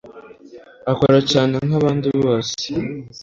[0.91, 2.63] Akora cyane nkabandi bose.